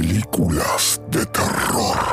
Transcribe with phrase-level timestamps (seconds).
[0.00, 2.09] Películas de terror.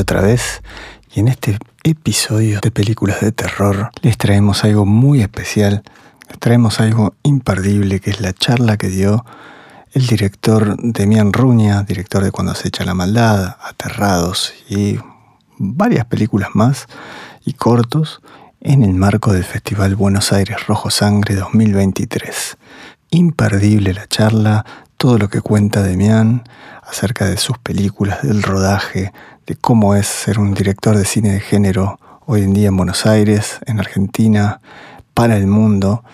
[0.00, 0.62] Otra vez
[1.14, 5.82] y en este episodio de películas de terror les traemos algo muy especial.
[6.40, 9.24] Traemos algo imperdible que es la charla que dio
[9.92, 14.98] el director Demian Ruña, director de Cuando se echa la maldad, Aterrados y
[15.58, 16.86] varias películas más
[17.44, 18.22] y cortos
[18.60, 22.56] en el marco del Festival Buenos Aires Rojo Sangre 2023.
[23.10, 24.64] Imperdible la charla,
[24.96, 26.44] todo lo que cuenta Demian
[26.92, 29.12] acerca de sus películas, del rodaje,
[29.46, 33.06] de cómo es ser un director de cine de género hoy en día en Buenos
[33.06, 34.60] Aires, en Argentina,
[35.14, 36.04] para el mundo.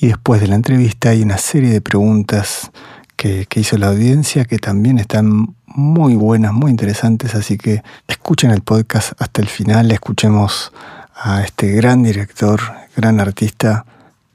[0.00, 2.70] Y después de la entrevista hay una serie de preguntas
[3.14, 8.62] que, hizo la audiencia que también están muy buenas, muy interesantes, así que escuchen el
[8.62, 10.72] podcast hasta el final, escuchemos
[11.14, 12.60] a este gran director,
[12.96, 13.84] gran artista,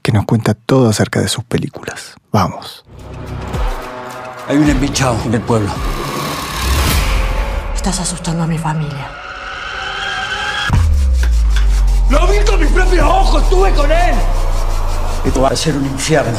[0.00, 2.14] que nos cuenta todo acerca de sus películas.
[2.32, 2.84] Vamos.
[4.48, 5.70] Hay un embichado en el pueblo.
[7.74, 9.10] Estás asustando a mi familia.
[12.08, 13.42] ¡Lo vi con mis propios ojos!
[13.42, 14.14] ¡Estuve con él!
[15.26, 16.38] Esto va a ser un infierno.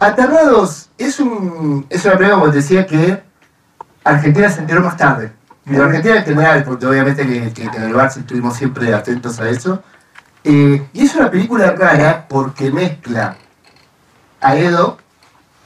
[0.00, 3.20] Aterrados es, un, es una película, como te decía, que
[4.04, 5.32] Argentina se enteró más tarde.
[5.66, 9.82] Y Argentina en general, porque obviamente que, en el Barça estuvimos siempre atentos a eso.
[10.44, 13.36] Eh, y es una película rara porque mezcla
[14.40, 14.98] a Edo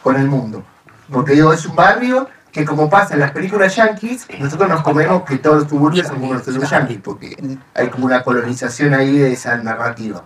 [0.03, 0.65] con el mundo.
[1.13, 5.23] Porque Edo es un barrio que como pasa en las películas yankees, nosotros nos comemos
[5.23, 9.19] que todos los suburbios son como de los yankees, porque hay como una colonización ahí
[9.19, 10.25] de esa narrativa.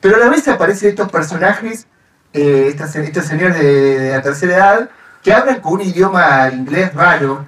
[0.00, 1.86] Pero a la vez aparecen estos personajes
[2.34, 4.90] eh, estas, estos señores de, de la tercera edad
[5.22, 7.46] que hablan con un idioma inglés raro.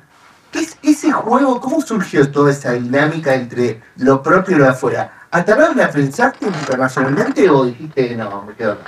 [0.50, 1.60] ¿Qué es ese juego?
[1.60, 5.12] ¿Cómo surgió toda esa dinámica entre lo propio y lo de afuera?
[5.30, 8.78] ¿Aterrado la pensaste internacionalmente o dijiste no, me quedo?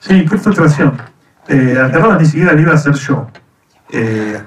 [0.00, 1.00] Sí, qué frustración.
[1.48, 1.78] Eh,
[2.18, 3.26] ni siquiera lo iba a hacer yo.
[3.90, 4.38] Eh,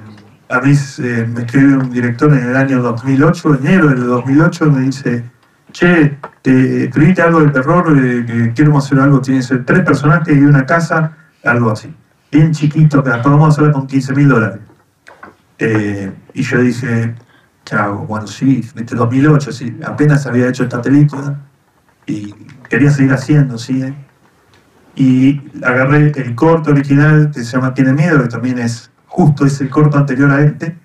[0.50, 4.82] a mí eh, me escribió un director en el año 2008, enero del 2008, me
[4.82, 5.24] dice,
[5.72, 9.82] che, te escribiste algo de terror, eh, que queremos hacer algo, tiene que ser tres
[9.82, 11.94] personajes y una casa, algo así.
[12.32, 14.60] Bien chiquito, que podemos hacer con 15 mil dólares.
[15.58, 17.16] Eh, y yo dije,
[17.66, 21.40] chao, bueno, sí, este 2008, sí, apenas había hecho esta película
[22.06, 22.34] y
[22.70, 23.82] quería seguir haciendo, sí.
[23.84, 23.94] eh.
[24.96, 29.70] Y agarré el corto original que se llama Tiene Miedo, que también es justo ese
[29.70, 30.78] corto anterior a este,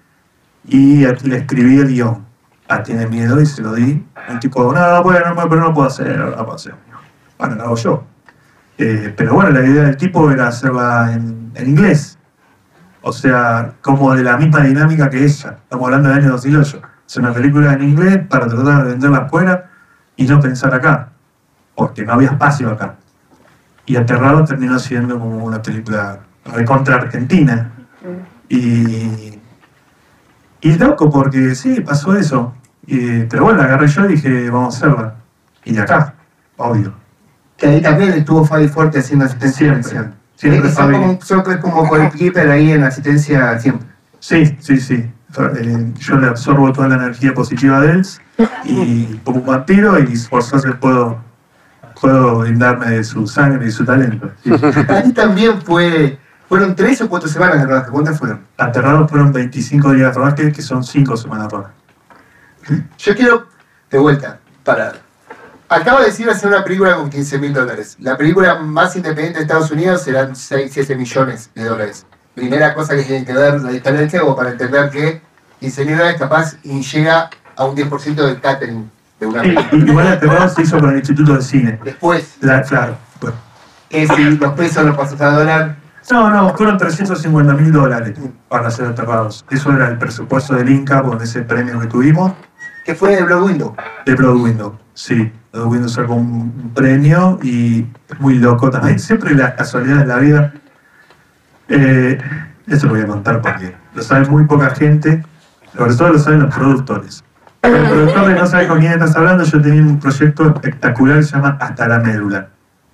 [0.66, 2.33] y le escribí el guion
[2.74, 4.04] a Tiene Miedo y se lo di.
[4.28, 6.74] El tipo, no, bueno, no, pero no puedo hacer, puedo hacer.
[7.38, 8.04] Bueno, lo hago yo.
[8.78, 12.18] Eh, pero bueno, la idea del tipo era hacerla en, en inglés.
[13.02, 15.58] O sea, como de la misma dinámica que ella.
[15.62, 16.82] Estamos hablando del año 2008.
[17.06, 19.70] Es una película en inglés para tratar de venderla afuera
[20.16, 21.10] y no pensar acá.
[21.74, 22.96] Porque no había espacio acá.
[23.86, 27.72] Y Aterrado terminó siendo como una película recontra argentina.
[28.48, 29.38] Y,
[30.60, 32.54] y es loco porque sí, pasó eso.
[32.86, 35.14] Y- pero bueno, la agarré yo y dije, vamos a hacerla.
[35.64, 36.14] Y de acá,
[36.56, 36.92] obvio.
[37.56, 39.80] Que ahí también estuvo Fabi Fuerte haciendo asistencia.
[39.82, 40.92] Siempre, siempre Eh, Fabi.
[40.94, 43.86] como, son como goalkeeper ahí en asistencia siempre.
[44.18, 45.10] Sí, sí, sí.
[45.56, 48.06] Eh, yo le absorbo toda la energía positiva de él
[48.64, 51.18] y como un vampiro y por suerte puedo,
[52.00, 54.30] puedo brindarme de su sangre y su talento.
[54.44, 54.50] Sí.
[54.88, 57.90] Ahí también fue, fueron tres o cuatro semanas de rodaje.
[57.90, 58.40] ¿Cuántas fueron?
[58.58, 61.74] Aterrados fueron 25 días de rodaje, que son 5 semanas de rodaje.
[62.98, 63.46] Yo quiero,
[63.90, 64.92] de vuelta, para.
[65.68, 67.96] Acabo de decir hacer una película con 15 mil dólares.
[68.00, 72.06] La película más independiente de Estados Unidos serán 6, 7 millones de dólares.
[72.34, 75.22] Primera cosa que tienen que ver la diferencia como para entender que
[75.60, 79.84] 15 mil dólares capaz y llega a un 10% del catering de una Sí, película.
[79.86, 81.80] igual Aterrados se hizo con el Instituto de Cine.
[81.82, 82.96] Después, La- claro.
[83.20, 83.36] bueno.
[83.88, 85.76] que si los pesos los pasas a dólar,
[86.10, 88.18] No, no, fueron 350 mil dólares
[88.48, 89.44] para ser aterrados.
[89.50, 92.32] Eso era el presupuesto del Inca con ese premio que tuvimos
[92.84, 93.76] que fue de Blood Window.
[94.04, 94.78] de Blood Window.
[94.92, 95.32] Sí.
[95.52, 98.98] Windows sacó un premio y es muy loco también.
[99.00, 100.52] Siempre las casualidades de la vida.
[101.68, 102.18] Eh,
[102.66, 105.24] eso lo voy a contar porque lo sabe muy poca gente,
[105.76, 107.24] sobre todo lo saben los productores.
[107.62, 111.32] El productor no sabe con quién estás hablando, yo tenía un proyecto espectacular que se
[111.32, 112.48] llama Hasta la médula,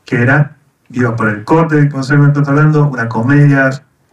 [0.04, 0.56] que era,
[0.90, 3.70] iba por el corte del concepto que estás hablando, una comedia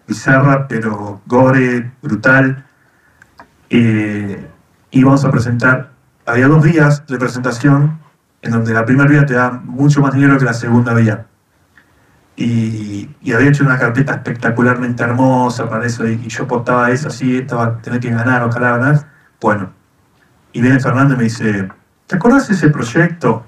[0.08, 2.66] bizarra, pero gore, brutal.
[3.70, 4.48] Eh,
[4.98, 5.92] y vamos a presentar,
[6.26, 8.00] había dos días de presentación
[8.42, 11.28] en donde la primera vía te da mucho más dinero que la segunda vía.
[12.36, 17.80] Y, había hecho una carpeta espectacularmente hermosa para eso, y, yo portaba eso así, estaba,
[17.80, 19.08] tenía que ganar, ojalá ganar.
[19.40, 19.70] Bueno,
[20.52, 21.70] y viene Fernando y me dice,
[22.08, 23.46] ¿te acordás de ese proyecto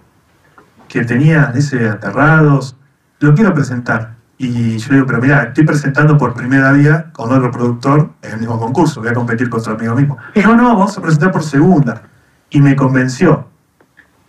[0.88, 2.78] que tenían, ese Aterrados?
[3.22, 4.18] Lo quiero presentar.
[4.42, 8.40] Y yo digo, pero mira, estoy presentando por primera vía con otro productor en el
[8.40, 10.18] mismo concurso, voy a competir contra amigo mismo.
[10.34, 12.04] Y no, no, vamos a presentar por segunda.
[12.50, 13.50] Y me convenció.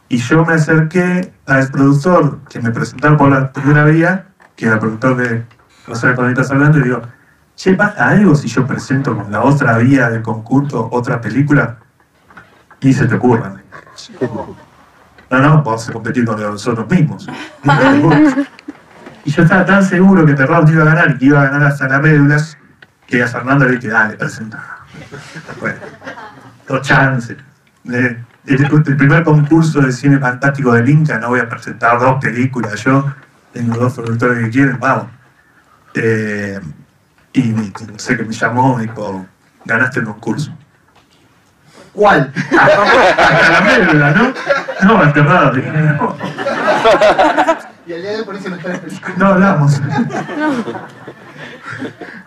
[0.08, 4.26] Y yo me acerqué al productor que me presentaba por la primera vía,
[4.56, 5.44] que era el productor de
[5.86, 7.02] No sé con estás hablando, y digo,
[7.54, 11.78] che, ¿pasa algo si yo presento con la otra vía del concurso otra película?
[12.80, 13.54] Y se te ocurra.
[15.30, 17.24] No, no, vamos a competir con nosotros mismos.
[19.24, 21.64] Y yo estaba tan seguro que Terrados iba a ganar y que iba a ganar
[21.68, 22.38] hasta la médula,
[23.06, 24.58] que a Fernando le dije, dale, presenta.
[25.60, 25.78] Bueno,
[26.66, 27.36] dos chances.
[27.92, 32.18] Eh, El, el primer concurso de cine fantástico del Inca, no voy a presentar dos
[32.22, 33.12] películas yo,
[33.52, 35.06] tengo dos productores que quieren, vamos.
[35.94, 36.58] Eh,
[37.34, 39.26] y me- no sé que me llamó, me dijo,
[39.66, 40.56] ganaste el concurso.
[41.92, 42.32] ¿Cuál?
[42.58, 44.32] Hasta la médula, ¿no?
[44.82, 45.52] No, enterrado.
[47.90, 49.14] Y al día de hoy por eso no está la película.
[49.16, 49.80] no hablamos.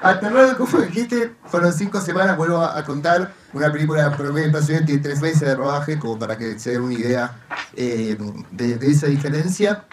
[0.01, 1.31] Aterrado, ¿cómo dijiste?
[1.45, 3.31] Fueron cinco semanas, vuelvo a, a contar.
[3.53, 6.95] Una película promedio en tiene tres meses de rodaje, como para que se den una
[6.95, 7.31] idea
[7.77, 8.17] eh,
[8.51, 9.85] de, de esa diferencia.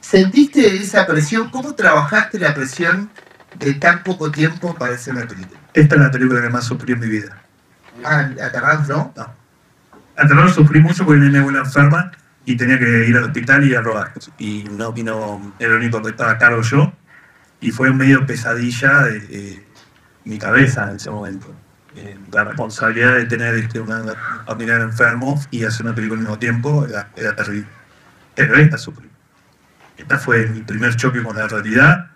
[0.00, 1.50] ¿Sentiste esa presión?
[1.50, 3.10] ¿Cómo trabajaste la presión
[3.58, 5.60] de tan poco tiempo para hacer una película?
[5.74, 7.42] Esta es la película que más sufrí en mi vida.
[8.02, 9.12] Ah, Aterrado, ¿no?
[9.14, 9.34] No.
[10.16, 12.10] Al terror sufrí mucho porque mi abuela enferma
[12.44, 14.12] y tenía que ir al hospital y a rodar.
[14.38, 16.92] Y no vino, era el único que estaba a cargo yo.
[17.60, 19.66] Y fue medio pesadilla de, de
[20.24, 21.54] mi cabeza en ese momento.
[21.94, 24.02] Eh, la responsabilidad de tener este, una
[24.46, 27.66] familiar enfermo y hacer una película al mismo tiempo era, era terrible.
[28.34, 28.76] Pero esta.
[29.98, 32.10] Esta fue mi primer choque con la realidad,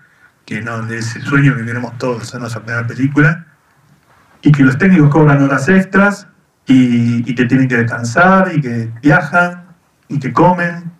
[0.46, 3.46] que no de ese sueño que queremos todos hacer nuestra primera película
[4.40, 6.26] y que los técnicos cobran horas extras
[6.67, 9.65] y, y que tienen que descansar y que viajan
[10.08, 10.90] y que comen.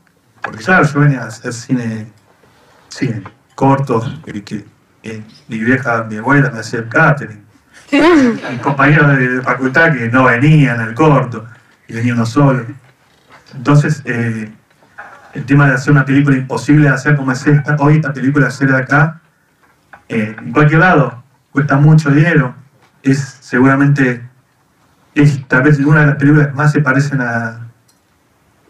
[0.43, 2.07] Porque claro, yo venía a hacer cine,
[2.89, 3.23] cine
[3.55, 4.65] corto, que, que-
[5.03, 7.45] que mi vieja, mi abuela me hacía el catering.
[7.93, 11.47] Mis compañeros de, de facultad que no venían al corto
[11.87, 12.65] y venía uno solo.
[13.55, 14.53] Entonces, eh,
[15.35, 18.49] el tema de hacer una película imposible de hacer como es esta, hoy esta película
[18.49, 19.21] hacer acá,
[20.09, 21.23] eh, en cualquier lado,
[21.53, 22.55] cuesta mucho dinero,
[23.03, 24.29] es seguramente,
[25.15, 27.66] es tal vez una de las películas que más se parecen a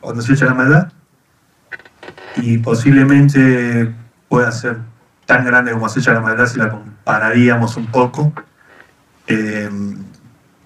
[0.07, 0.93] Cuando se echa la maldad,
[2.37, 3.93] y posiblemente
[4.29, 4.79] pueda ser
[5.25, 8.33] tan grande como se echa la maldad si la compararíamos un poco.
[9.27, 9.69] Eh,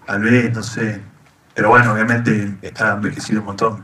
[0.04, 1.00] tal vez, no sé,
[1.54, 3.82] pero bueno, obviamente está envejecido un montón.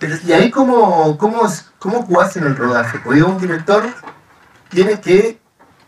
[0.00, 1.42] Pero, ¿Y ahí cómo, cómo,
[1.78, 2.98] cómo jugás en el rodaje?
[2.98, 3.84] Porque un director
[4.70, 5.38] tiene que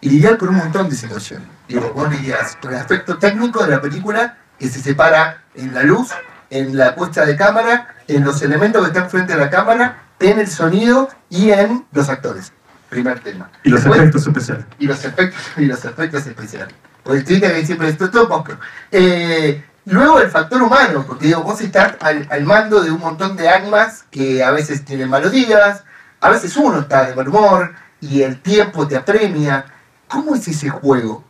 [0.01, 1.49] lidiar con un montón de situaciones.
[1.67, 5.83] Digo, vos lidias con el aspecto técnico de la película que se separa en la
[5.83, 6.13] luz,
[6.51, 10.39] en la puesta de cámara, en los elementos que están frente a la cámara, en
[10.41, 12.53] el sonido y en los actores.
[12.89, 13.51] Primer tema.
[13.63, 14.65] Y los Después- efectos especiales.
[14.79, 16.75] y los efectos y los efectos especiales.
[17.05, 18.45] Porque que siempre esto es todo.
[18.91, 23.37] Eh, luego el factor humano, porque digo, vos estás al, al mando de un montón
[23.37, 25.85] de ánimas que a veces tienen malos días,
[26.21, 29.65] a veces uno está de mal humor y el tiempo te apremia.
[30.09, 31.25] ¿Cómo es ese juego?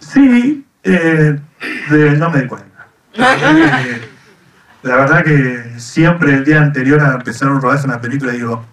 [0.00, 1.38] Sí, eh,
[1.90, 2.66] de- no me di cuenta.
[3.16, 8.32] La verdad, que, la siempre el día anterior a empezar un rodaje de una película
[8.32, 8.64] digo,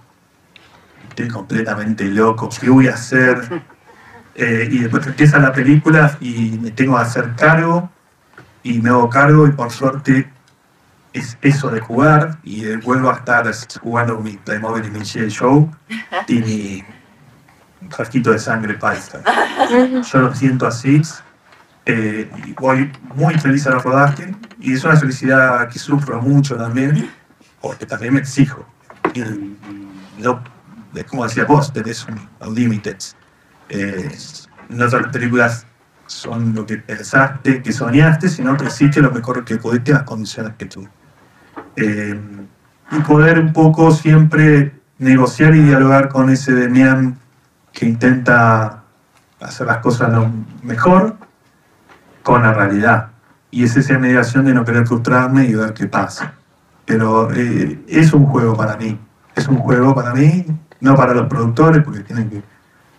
[1.10, 3.62] estoy completamente loco, ¿qué voy a hacer?
[4.36, 7.90] Eh, y después empieza la película y me tengo que hacer cargo
[8.64, 10.32] y me hago cargo y por suerte
[11.14, 15.00] es eso de jugar y eh, vuelvo a estar jugando con mi Playmobil y mi
[15.00, 15.30] G.I.
[15.30, 15.70] Show
[16.28, 16.84] y mi
[17.90, 19.22] frasquito de sangre paisa.
[20.12, 21.02] Yo lo siento así
[21.86, 27.10] eh, y voy muy feliz al rodaje y es una felicidad que sufro mucho también
[27.60, 28.66] porque también me exijo.
[29.14, 29.24] Y,
[31.04, 32.98] como decía vos, tenés un unlimited.
[33.70, 34.12] Eh,
[34.70, 35.66] no todas las películas
[36.06, 40.54] son lo que pensaste, que soñaste, sino que hiciste lo mejor que pudiste las condiciones
[40.58, 40.88] que tú.
[41.76, 42.20] Eh,
[42.92, 47.18] y poder un poco siempre negociar y dialogar con ese Demian
[47.72, 48.84] que intenta
[49.40, 50.30] hacer las cosas lo
[50.62, 51.16] mejor
[52.24, 53.10] con la realidad.
[53.50, 56.34] Y es esa mediación de no querer frustrarme y ver qué pasa.
[56.86, 58.98] Pero eh, es un juego para mí.
[59.36, 60.46] Es un juego para mí,
[60.80, 62.42] no para los productores, porque tienen que,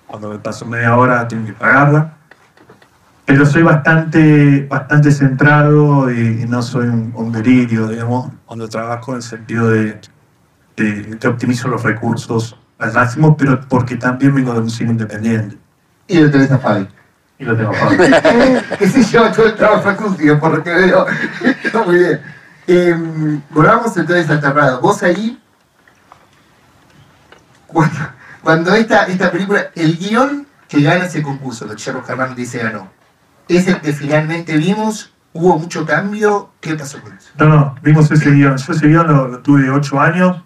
[0.06, 2.14] cuando me paso media hora, tienen que pagarla.
[3.24, 9.16] Pero soy bastante, bastante centrado y, no soy un, un delirio, digamos, cuando trabajo en
[9.18, 10.00] el sentido de,
[10.76, 15.56] de que optimizo los recursos al máximo, pero porque también vengo de un cine independiente.
[16.08, 16.88] Y lo tenés a Fabi.
[17.42, 17.96] Y lo tengo Fabi.
[18.78, 21.06] que se lleva todo el trabajo acústico, por lo que veo.
[21.64, 22.20] Está muy bien.
[22.68, 22.96] Eh,
[23.50, 24.80] volvamos entonces al tablado.
[24.80, 25.42] Vos ahí,
[27.66, 27.98] cuando,
[28.42, 32.88] cuando esta, esta película, el guion que gana ese concurso, que Sherlock Hernández dice ganó,
[33.48, 37.30] es el que finalmente vimos, hubo mucho cambio, ¿qué pasó con eso?
[37.38, 38.56] No, no, vimos ese guion.
[38.56, 40.42] Yo ese guion lo, lo tuve de 8 años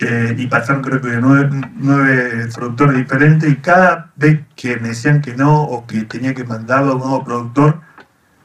[0.00, 4.88] eh, y pasaron creo que de nueve, nueve productores diferentes y cada vez que me
[4.88, 7.80] decían que no o que tenía que mandarlo a un nuevo productor,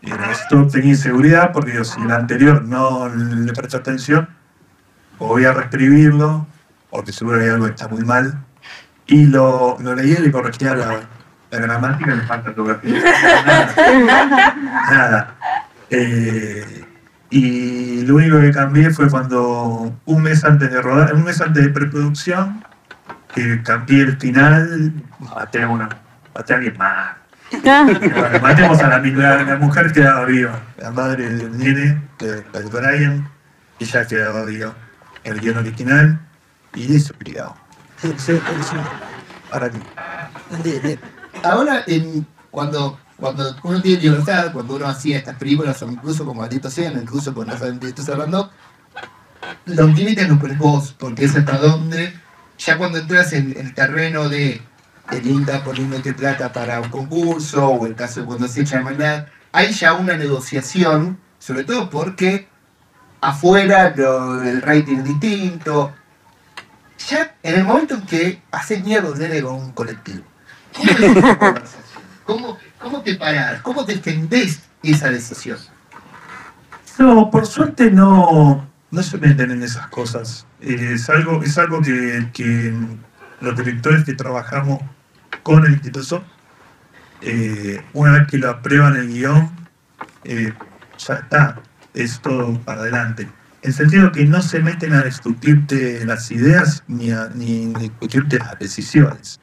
[0.01, 4.27] eh, esto tenía inseguridad porque digo, si el anterior no le prestó atención,
[5.17, 6.45] o voy a reescribirlo,
[6.89, 8.38] o que seguro hay algo que está muy mal.
[9.07, 11.00] Y lo, lo leí y le corregía la,
[11.51, 13.01] la gramática le falta ortografía.
[14.05, 14.55] Nada.
[14.89, 15.35] Nada.
[15.89, 16.85] Eh,
[17.38, 21.65] y lo único que cambié fue cuando un mes antes de rodar, un mes antes
[21.65, 22.63] de preproducción,
[23.34, 25.89] que cambié el final, maté a una,
[26.34, 27.18] maté a alguien más.
[27.62, 32.36] Bueno, matemos a la, la, la mujer que quedaba viva, la madre del nene, de,
[32.42, 33.30] de Brian,
[33.82, 34.74] ella quedaba viva.
[35.25, 36.18] El guion original,
[36.74, 37.54] y eso criado.
[39.51, 39.72] Ahora
[41.44, 46.41] Ahora, en, cuando, cuando uno tiene libertad, cuando uno hacía estas películas, o incluso como
[46.41, 48.51] Maldito Sean, incluso con las estás hablando,
[49.65, 52.13] los límites los pones vos, porque es hasta donde,
[52.57, 54.62] ya cuando entras en el terreno de
[55.12, 59.27] el INTA poniéndote plata para un concurso, o el caso de cuando se echa maldad,
[59.51, 62.50] hay ya una negociación, sobre todo porque
[63.22, 65.93] afuera lo- el rating es distinto.
[67.07, 70.24] Ya en el momento en que haces mierda un nene con un colectivo,
[70.75, 72.03] ¿cómo es esa conversación?
[72.86, 73.62] ¿Cómo, ¿Cómo te parás?
[73.63, 75.58] ¿Cómo defendés esa decisión?
[77.00, 80.46] No, por suerte no, no se meten en esas cosas.
[80.62, 82.72] Eh, es algo, es algo que, que
[83.42, 84.84] los directores que trabajamos
[85.42, 86.24] con el instituto,
[87.22, 89.50] eh, una vez que lo aprueban el guion,
[90.24, 90.54] eh,
[91.00, 91.60] ya está,
[91.96, 93.27] es todo para adelante.
[93.63, 98.60] En sentido que no se meten a discutirte las ideas ni a ni discutirte las
[98.60, 99.39] decisiones.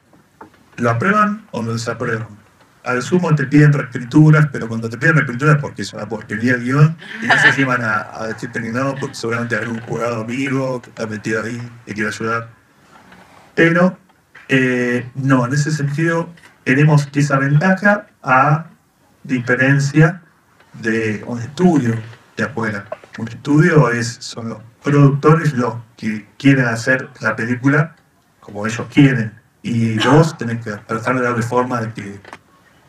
[0.77, 2.42] Lo aprueban o lo desaprueban.
[2.83, 6.55] Al sumo te piden reescrituras, pero cuando te piden reescrituras es porque es una porquería
[6.55, 10.81] el guion, y no sé si van a, que no, porque seguramente algún jurado amigo
[10.81, 12.49] que está metido ahí y quiere ayudar.
[13.55, 13.97] Pero
[14.49, 16.29] eh, no, en ese sentido
[16.63, 18.65] tenemos esa ventaja a
[19.23, 20.21] diferencia
[20.73, 21.95] de un estudio
[22.35, 22.85] de afuera.
[23.17, 27.95] Un estudio es, son los productores los que quieren hacer la película
[28.39, 29.33] como ellos quieren.
[29.61, 32.19] Y vos tenés que tratar de darle forma de que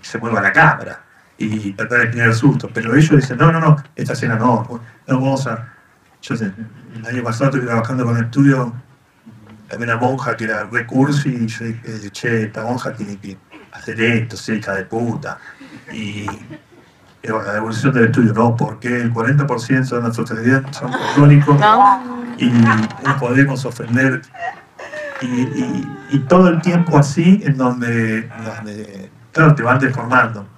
[0.07, 1.01] se mueva la cámara
[1.39, 2.71] y tratar de tener el susto.
[2.73, 5.73] Pero ellos dicen, no, no, no, esta escena no, no vamos a...
[6.23, 6.53] Yo sé,
[6.97, 8.73] el año pasado estuve trabajando con el estudio,
[9.71, 13.37] había una monja que era recurso y yo dije, che, esta monja tiene que
[13.73, 15.39] hacer esto, hija de puta.
[15.93, 16.27] Y
[17.23, 21.59] la evolución del estudio, no, porque el 40% de nuestros televidentes son católicos
[22.39, 24.23] y no podemos ofender.
[25.21, 30.49] Y, y- y todo el tiempo así, en donde, donde, claro, te van deformando.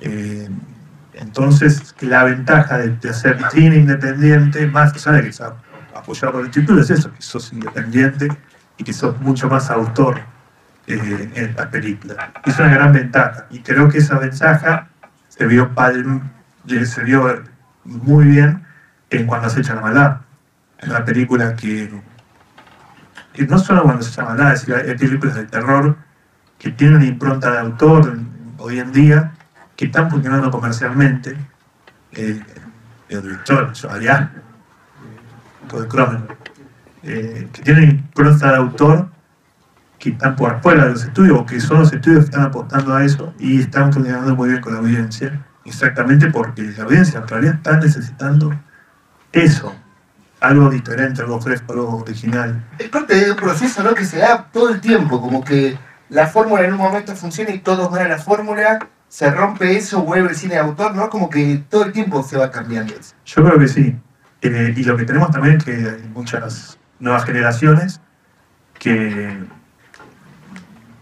[0.00, 0.48] Eh,
[1.14, 5.56] entonces, la ventaja de, de hacer cine independiente, más allá de que está
[5.94, 8.28] apoyado por el título, es eso, que sos independiente
[8.78, 10.20] y que sos mucho más autor
[10.86, 12.32] eh, en la película.
[12.46, 13.46] Es una gran ventaja.
[13.50, 14.88] Y creo que esa ventaja
[15.28, 16.30] se vio, palm-
[17.04, 17.42] vio
[17.84, 18.64] muy bien
[19.10, 20.16] en Cuando se echa la maldad.
[20.80, 21.92] La película que,
[23.34, 25.96] que no solo cuando se echa la maldad, es decir, hay películas de terror
[26.62, 28.18] que tienen impronta de autor
[28.58, 29.32] hoy en día,
[29.74, 31.36] que están funcionando comercialmente.
[32.12, 32.40] Eh,
[33.08, 34.30] el director, Arián,
[35.70, 36.38] de Cronenberg,
[37.02, 39.08] eh, que tienen impronta de autor
[39.98, 42.94] que están por afuera de los estudios o que son los estudios que están apostando
[42.94, 47.28] a eso y están funcionando muy bien con la audiencia, exactamente porque la audiencia en
[47.28, 48.52] realidad está necesitando
[49.32, 49.74] eso,
[50.40, 52.64] algo diferente, algo fresco, algo original.
[52.78, 53.94] Es parte de un proceso ¿no?
[53.94, 55.76] que se da todo el tiempo, como que
[56.12, 60.02] la fórmula en un momento funciona y todos van a la fórmula, se rompe eso,
[60.02, 61.08] vuelve el cine de autor, ¿no?
[61.08, 63.14] Como que todo el tiempo se va cambiando eso.
[63.24, 63.96] Yo creo que sí.
[64.42, 68.00] Eh, y lo que tenemos también es que hay muchas nuevas generaciones
[68.78, 69.38] que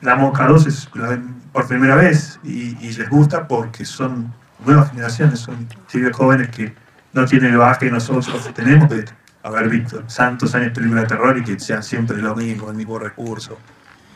[0.01, 4.33] la Mosca 2 es, la ven por primera vez y, les gusta porque son
[4.65, 6.73] nuevas generaciones, son chicos jóvenes que
[7.13, 9.07] no tienen el bagaje que nosotros tenemos de
[9.43, 12.77] haber visto tantos años de películas de terror y que sean siempre lo mismo, el
[12.77, 13.59] mismo recurso.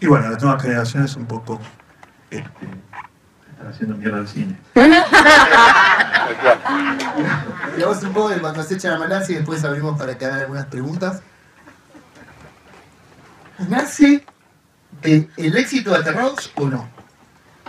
[0.04, 1.58] Y bueno, las nuevas generaciones un poco
[2.30, 2.46] este,
[3.50, 4.54] están haciendo mierda al cine.
[7.72, 10.40] Hablamos un poco de cuando se echan a Manasi y después abrimos para que hagan
[10.40, 11.22] algunas preguntas.
[13.66, 14.26] ¿Nace
[15.00, 16.86] de el éxito de Aterrados o no?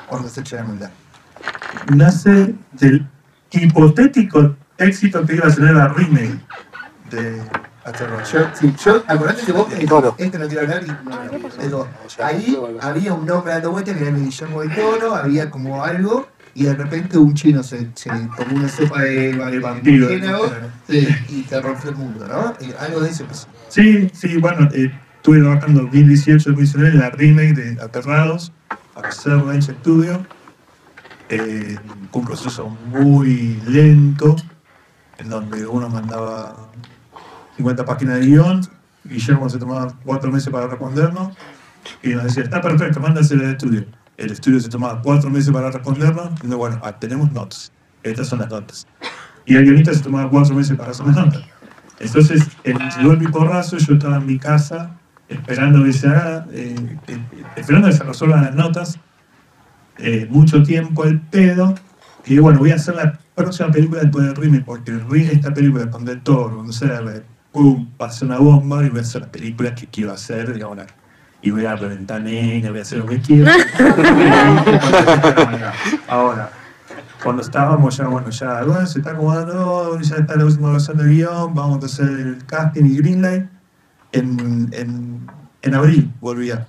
[0.05, 0.91] Cuando se echan a mandar.
[1.95, 3.07] nace del
[3.51, 6.41] hipotético éxito que iba a tener la remake
[7.11, 7.41] de
[7.85, 8.23] Aterror.
[8.23, 10.15] Yo, sí, yo, acordate que vos, El Toro.
[10.17, 11.87] este no quiero hablar y no, pero
[12.23, 16.27] ahí había un nombre dando vueltas que era el Guillermo del Toro, había como algo,
[16.55, 20.09] y de repente un chino se, se tomó una sopa de, de vampiro,
[20.89, 22.55] sí, y te rompió el mundo, ¿no?
[22.65, 23.47] Y algo de eso pasó.
[23.69, 28.51] Sí, sí, bueno, eh, estuve trabajando en 2018 en 2019 en la remake de Aterrados,
[28.95, 30.25] hacer Range Studio.
[31.29, 31.77] Eh,
[32.11, 34.35] un proceso muy lento,
[35.17, 36.71] en donde uno mandaba
[37.57, 38.61] 50 páginas de guion,
[39.03, 41.35] Guillermo se tomaba cuatro meses para respondernos,
[42.01, 43.85] y nos decía, está perfecto, mándaselo al estudio.
[44.17, 47.71] El estudio se tomaba cuatro meses para respondernos, diciendo, bueno, ah, tenemos notas,
[48.03, 48.87] estas son las notas.
[49.45, 51.43] Y el guionista se tomaba cuatro meses para hacer las notas.
[51.99, 52.77] Entonces, el
[53.31, 54.97] porrazo, yo estaba en mi casa
[55.29, 56.75] esperando que se haga, eh,
[57.07, 57.19] eh,
[57.55, 58.99] esperando que se resuelvan las notas,
[59.97, 61.75] eh, mucho tiempo al pedo,
[62.25, 65.53] y bueno, voy a hacer la próxima película después del remake, porque el de esta
[65.53, 67.23] película con Del Toro, con CR,
[67.55, 67.87] pum,
[68.21, 70.79] una bomba y voy a hacer la película que quiero hacer, digamos,
[71.41, 73.49] y voy a reventar nena, voy a hacer lo que quiero.
[76.09, 76.49] Ahora,
[77.23, 81.09] cuando estábamos ya, bueno, ya, bueno, se está acomodando, ya está la última versión del
[81.11, 83.45] guion, vamos a hacer el casting y greenlight.
[84.11, 85.25] En, en,
[85.61, 86.67] en abril volvía.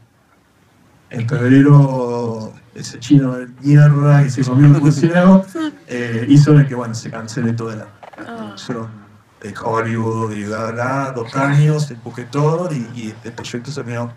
[1.10, 5.44] En febrero, ese chino de mierda que se comió el murciélago,
[5.88, 9.05] eh, hizo de que, bueno, se cancele toda la producción
[9.46, 14.12] de Hollywood y bla, bla, dos años, empujé todo y, y el proyecto se terminó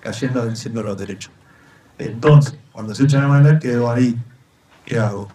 [0.00, 1.32] cayendo venciendo los derechos.
[1.98, 4.16] Entonces, cuando se echan a mandar, quedó ahí.
[4.84, 5.28] ¿Qué hago?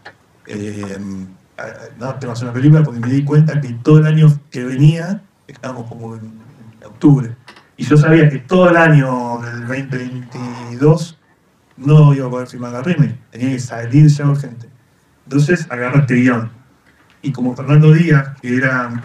[0.46, 0.98] Eh,
[2.00, 4.64] no, tengo que hacer una película porque me di cuenta que todo el año que
[4.64, 6.40] venía, estábamos como en,
[6.80, 7.36] en octubre,
[7.78, 11.18] y yo sabía que todo el año del 2022
[11.78, 14.70] no iba a poder filmar la remake, tenía que salir ya urgente.
[15.26, 16.52] Entonces agarré este guion.
[17.22, 19.02] Y como Fernando Díaz, que era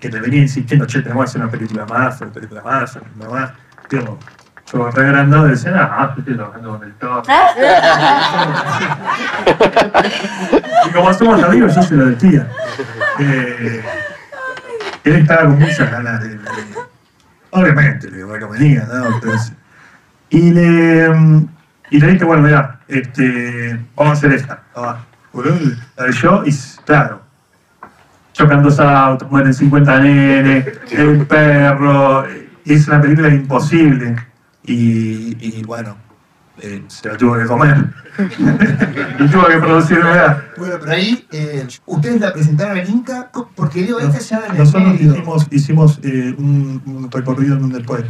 [0.00, 3.04] que le venía insistiendo, che, tenemos que hacer una película más, una película más, una
[3.04, 3.50] película más,
[3.90, 4.18] digo,
[4.72, 7.22] yo re agrandado decía, ah, estoy trabajando con el todo.
[10.86, 12.46] y como somos amigos, yo se lo decía.
[13.18, 13.82] Eh,
[15.04, 16.28] él estaba con muchas ganas de.
[16.36, 16.38] de-
[17.50, 19.06] obviamente, le digo, que venía, ¿no?
[19.06, 19.52] Entonces,
[20.30, 21.08] y le.
[21.90, 24.62] Y le dije, bueno, mirá, este, vamos a hacer esta.
[24.76, 24.98] Ah,
[26.20, 27.17] yo, y claro,
[28.38, 32.24] chocan dos autos, mueren 50 nenes, el perro,
[32.64, 34.14] y es una película imposible.
[34.64, 35.96] Y, y bueno,
[36.60, 37.76] eh, se la tuvo que comer.
[39.18, 40.44] y tuvo que producir, ¿verdad?
[40.56, 44.92] Bueno, pero ahí, eh, ustedes la presentaron en Inca, porque digo, esta ya en Nosotros
[44.92, 45.12] medio.
[45.12, 48.04] hicimos, hicimos eh, un, un recorrido en un después.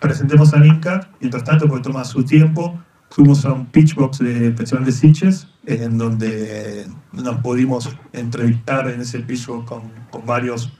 [0.00, 2.76] Presentemos al Inca, y mientras tanto, porque toma su tiempo,
[3.14, 9.20] fuimos a un pitchbox del Festival de Sitges, en donde nos pudimos entrevistar en ese
[9.20, 10.72] pitchbox con, varios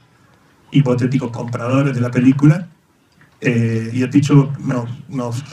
[0.71, 2.67] hipotéticos compradores de la película.
[3.39, 4.59] Eh, y el pitchbox
[5.07, 5.43] nos,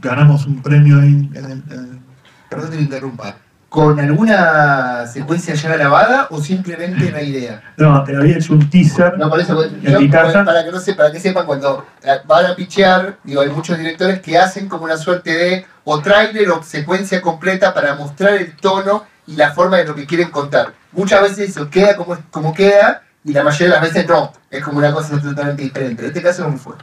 [0.00, 2.00] ganamos un premio en en el
[2.48, 3.36] Perdón interrumpa.
[3.68, 7.62] ¿Con alguna secuencia ya grabada o simplemente la idea?
[7.76, 9.18] no, te había hecho un teaser.
[9.18, 10.42] No, por eso, yo, casa.
[10.42, 13.76] para que no se, para que sepan, cuando eh, van a pichear, digo, hay muchos
[13.76, 18.56] directores que hacen como una suerte de o tráiler o secuencia completa para mostrar el
[18.56, 20.72] tono y la forma de lo que quieren contar.
[20.92, 24.64] Muchas veces eso queda como, como queda y la mayoría de las veces no, es
[24.64, 26.02] como una cosa totalmente diferente.
[26.04, 26.74] En este caso, ¿cómo fue?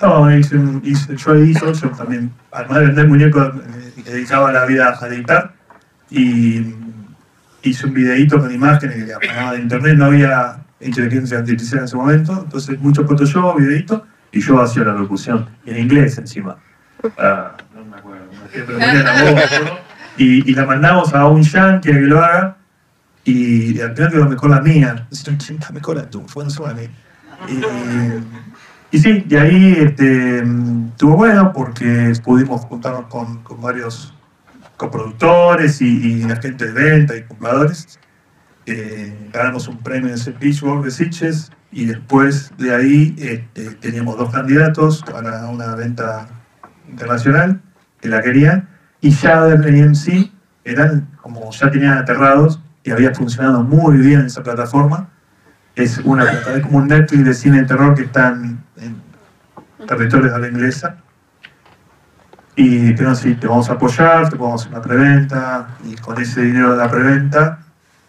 [0.00, 4.96] No, hice un- hice- yo yo también, además de vender muñecos, me dedicaba la vida
[4.98, 5.59] a editar
[6.10, 6.74] y
[7.62, 11.96] hice un videíto con imágenes que apagaba de internet, no había inteligencia artificial en ese
[11.96, 16.56] momento, entonces mucho Photoshop, videíto, y yo hacía la locución, en inglés encima.
[17.18, 18.26] Ah, no me acuerdo,
[18.66, 19.42] ponía la voz,
[20.16, 22.56] y, y la mandamos a un a que lo haga,
[23.24, 25.06] y, al final quedó mejor la mía.
[25.10, 26.88] Decía, "Che, está mejor tu, fue no a mí.
[27.48, 34.14] Y, y sí, y ahí este, mm, estuvo bueno porque pudimos juntarnos con, con varios
[34.80, 37.98] coproductores y, y de venta y compradores.
[38.64, 44.16] eh, ganamos un premio en ese Pitchfork de Sitges y después de ahí este, teníamos
[44.16, 46.28] dos candidatos para una venta
[46.88, 47.60] internacional
[48.00, 48.68] que la querían
[49.02, 50.30] y ya desde AMC
[50.64, 55.10] eran como ya tenían aterrados y había funcionado muy bien esa plataforma.
[55.76, 60.32] Es una plataforma como un Netflix de cine de terror que está en, en territorios
[60.32, 60.96] de la inglesa.
[62.60, 66.42] Y dijeron, sí, te vamos a apoyar, te podemos hacer una preventa, y con ese
[66.42, 67.58] dinero de la preventa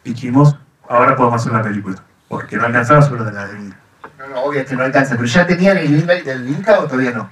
[0.04, 0.58] dijimos,
[0.90, 1.96] ahora podemos hacer la película,
[2.28, 5.48] porque no alcanzaba solo de la de No, no, obvio que no alcanza, pero ya
[5.48, 7.30] tenían el Greenlight del Inca o todavía no.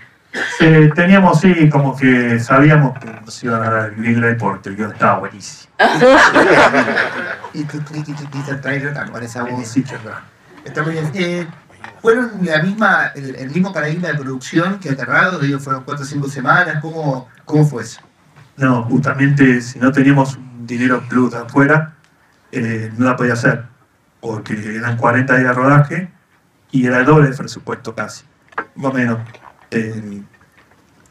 [0.62, 4.78] Eh, teníamos, sí, como que sabíamos que nos iban a dar el Greenlight porque el
[4.78, 5.74] guion estaba buenísimo.
[7.54, 9.68] Y el trailer con esa voz.
[9.68, 9.84] Sí.
[10.64, 11.48] Está muy bien.
[12.02, 15.40] ¿Fueron la misma, el, mismo paradigma de producción que Aterrado?
[15.40, 16.80] Digo, ¿Fueron cuatro o cinco semanas?
[16.82, 18.02] ¿Cómo, cómo fue eso?
[18.58, 21.96] No, justamente si no teníamos dinero plus de afuera,
[22.52, 23.66] eh, no la podía hacer,
[24.22, 26.12] porque eran 40 días de rodaje
[26.72, 28.26] y era el doble de presupuesto casi,
[28.76, 29.20] más o menos,
[29.70, 30.14] que,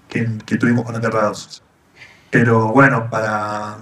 [0.08, 1.62] que tuvimos con Aterrados.
[2.30, 3.78] Pero bueno, para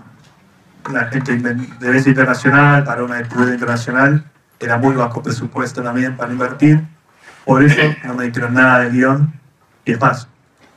[0.92, 4.24] la gente de vez internacional, para una distribuidora internacional,
[4.60, 6.82] era muy bajo presupuesto también para invertir,
[7.44, 9.32] por eso no me dijeron nada de guion,
[9.84, 10.28] y es más,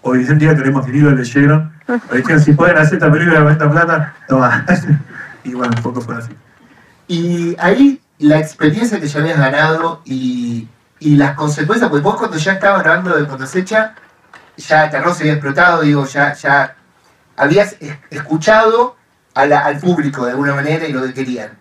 [0.01, 1.71] hoy en día queremos que ni lo leyeron,
[2.11, 4.65] me dijeron si pueden hacer esta película con esta plata, toma.
[5.43, 6.31] y bueno, un poco fue así.
[7.07, 10.67] Y ahí la experiencia que ya habías ganado y,
[10.99, 13.95] y las consecuencias, porque vos cuando ya estabas grabando de cosecha,
[14.57, 16.75] ya Terror se había explotado, digo, ya, ya
[17.37, 18.95] habías es- escuchado
[19.33, 21.51] a al público de alguna manera y lo que querían.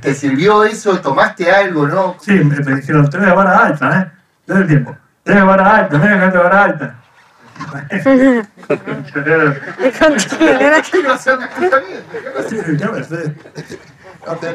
[0.00, 1.00] ¿Te sirvió eso?
[1.00, 1.86] ¿Tomaste algo?
[1.86, 2.16] ¿No?
[2.20, 4.10] Sí, me, me dijeron, tenés vara alta, ¿eh?
[4.46, 4.96] Todo el tiempo.
[5.22, 6.94] Tenés vara alta, tenés que vara alta.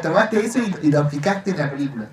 [0.01, 2.05] Tomaste eso y, y lo aplicaste en la película.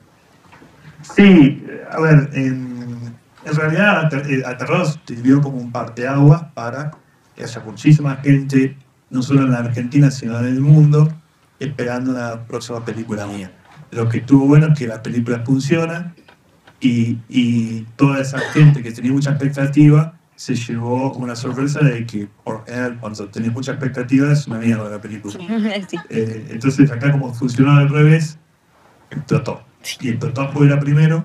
[1.14, 3.14] Sí, a ver, en,
[3.45, 6.90] en realidad eh, Aterrados sirvió como un parteaguas para
[7.35, 8.77] que haya muchísima gente,
[9.11, 11.09] no solo en la Argentina, sino en el mundo,
[11.59, 13.53] esperando la próxima película mía.
[13.90, 16.14] Lo que estuvo bueno es que la película funciona
[16.81, 22.29] y, y toda esa gente que tenía mucha expectativa se llevó una sorpresa de que,
[22.45, 25.35] por general, cuando tenés mucha expectativa es una mierda la película.
[25.35, 25.97] Sí.
[26.11, 28.38] Eh, entonces acá como funcionó al revés,
[29.11, 29.64] explotó.
[30.01, 31.25] Y explotó afuera primero.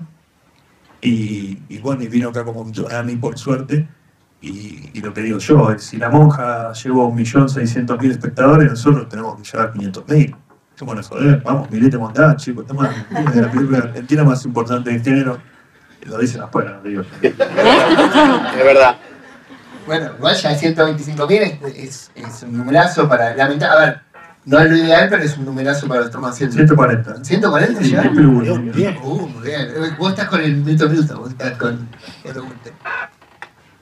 [1.02, 3.86] Y, y bueno, y vino acá como a mí por suerte.
[4.42, 9.36] Y, y lo que digo yo, es, si la monja llevó 1.600.000 espectadores, nosotros tenemos
[9.36, 10.36] que llevar 500.000.
[10.80, 15.38] Bueno, joder, vamos, mirete montada, chicos, estamos en la película argentina más importante del género.
[16.06, 17.28] Lo dicen afuera, no digo yo.
[17.28, 18.96] Es verdad.
[19.86, 23.70] Bueno, igual ya 125 mil es, es, es un numerazo para lamentar.
[23.70, 24.00] A ver,
[24.44, 26.56] no es lo ideal, pero es un numerazo para los haciendo.
[26.56, 27.24] 140.
[27.24, 28.00] 140 Sí, ya.
[28.02, 28.54] triple uno.
[28.54, 28.98] Uh, bien.
[29.98, 31.88] Vos estás con el minuto a minuto, vos estás con
[32.24, 32.34] el.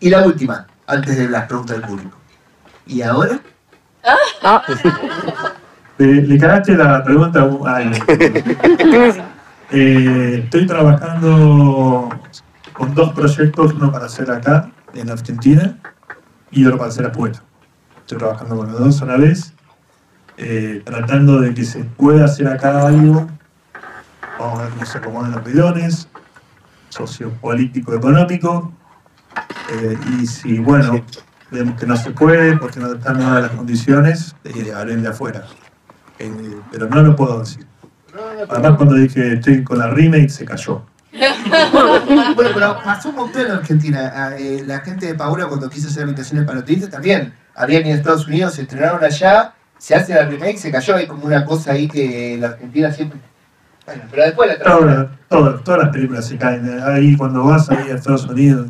[0.00, 2.16] Y la última, antes de las preguntas del público.
[2.86, 3.38] ¿Y ahora?
[5.98, 7.82] Le, le cagaste la pregunta a
[9.72, 12.08] Eh, estoy trabajando
[12.72, 15.78] con dos proyectos, uno para hacer acá, en Argentina,
[16.50, 17.40] y otro para hacer afuera.
[17.98, 19.54] Estoy trabajando con los dos a la vez,
[20.38, 23.28] eh, tratando de que se pueda hacer acá algo.
[24.40, 26.08] Vamos a ver cómo se acomodan los pilones,
[26.88, 28.72] sociopolítico, económico.
[29.70, 31.04] Eh, y si, bueno,
[31.50, 35.44] vemos que no se puede porque no están dadas las condiciones, eh, haré de afuera.
[36.18, 36.30] Eh,
[36.70, 37.66] pero no lo puedo decir.
[38.48, 40.84] Además, cuando dije estoy con la remake, se cayó.
[42.36, 44.12] Bueno, pero pasó un montón en Argentina.
[44.14, 47.34] Ah, eh, la gente de Paula, cuando quiso hacer habitaciones para turistas, también.
[47.54, 50.96] Habían ido a Estados Unidos, se estrenaron allá, se hace la remake, se cayó.
[50.96, 53.18] Hay como una cosa ahí que la Argentina siempre.
[53.84, 54.58] Bueno, pero después la.
[54.64, 56.80] Todas, todas, todas las películas se caen.
[56.84, 58.68] Ahí, cuando vas ahí a Estados Unidos,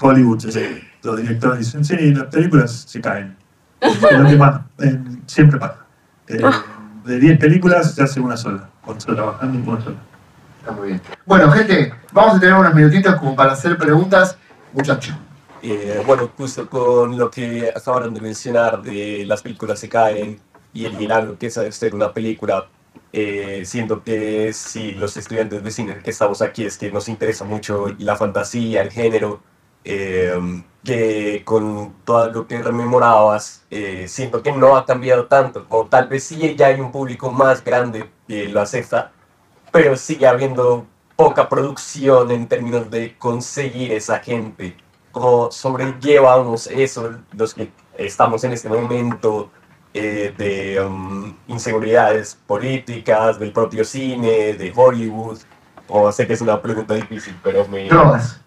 [0.00, 3.36] Hollywood, se- los directores dicen, sí, las películas se caen.
[3.80, 5.84] Pero que más, eh, siempre pasa.
[6.28, 6.40] Eh,
[7.04, 8.68] de 10 películas se hace una sola.
[8.82, 9.96] Cuando estoy trabajando en una sola.
[10.60, 11.02] Está muy bien.
[11.26, 14.38] Bueno, gente, vamos a tener unos minutitos como para hacer preguntas.
[14.72, 15.14] Muchachos.
[15.62, 20.38] Eh, bueno, justo con lo que acabaron de mencionar de las películas se caen
[20.72, 22.66] y el milagro que es hacer una película,
[23.12, 27.44] eh, siento que si los estudiantes de cine que estamos aquí es que nos interesa
[27.44, 29.40] mucho la fantasía, el género,
[29.84, 35.86] eh, que con todo lo que rememorabas, eh, siento que no ha cambiado tanto, o
[35.86, 39.12] tal vez sí ya hay un público más grande que lo acepta,
[39.72, 44.76] pero sigue habiendo poca producción en términos de conseguir esa gente.
[45.10, 49.50] ¿Cómo sobrellevamos eso los que estamos en este momento
[49.94, 55.38] eh, de um, inseguridades políticas, del propio cine, de Hollywood?
[55.88, 57.88] O sé que es una pregunta difícil, pero me...
[57.88, 58.43] Drogas.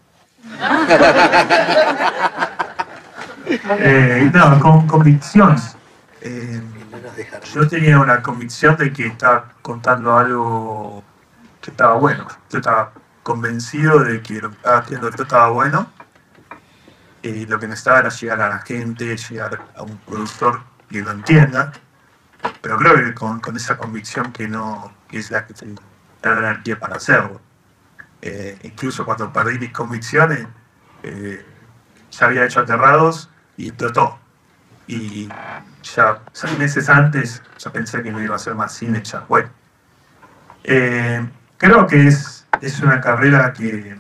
[3.70, 5.78] Eh, no, con convicciones.
[6.22, 6.62] Eh,
[7.54, 11.04] yo tenía una convicción de que estaba contando algo
[11.62, 12.28] que estaba bueno.
[12.50, 12.92] Yo estaba
[13.24, 15.88] convencido de que lo que estaba haciendo esto estaba bueno.
[17.22, 21.12] Y lo que necesitaba era llegar a la gente, llegar a un productor que lo
[21.12, 21.72] entienda.
[22.62, 25.66] Pero creo que con, con esa convicción que no que es la que te
[26.22, 27.42] da el pie para hacerlo.
[28.22, 30.48] Eh, incluso cuando perdí mis convicciones,
[31.04, 31.46] eh,
[32.12, 34.20] ya había hecho Aterrados y explotó.
[34.88, 35.28] Y
[35.84, 39.50] ya seis meses antes, ya pensé que no iba a hacer más cine, ya bueno.
[40.64, 41.28] Eh,
[41.58, 43.98] creo que es, es una carrera que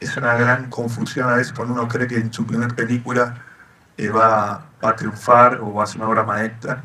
[0.00, 3.42] es una gran confusión a veces cuando uno cree que en su primera película
[3.96, 6.82] eh, va, va a triunfar o va a ser una obra maestra